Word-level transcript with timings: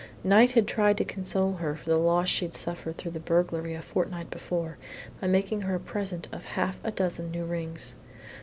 Knight 0.23 0.49
had 0.53 0.67
tried 0.67 0.97
to 0.97 1.05
console 1.05 1.57
her 1.57 1.75
for 1.75 1.91
the 1.91 1.95
loss 1.99 2.27
she'd 2.27 2.55
suffered 2.55 2.97
through 2.97 3.11
the 3.11 3.19
burglary 3.19 3.75
a 3.75 3.83
fortnight 3.83 4.31
before 4.31 4.79
by 5.21 5.27
making 5.27 5.61
her 5.61 5.75
a 5.75 5.79
present 5.79 6.27
of 6.31 6.43
half 6.43 6.79
a 6.83 6.89
dozen 6.89 7.29
new 7.29 7.45
rings. 7.45 7.97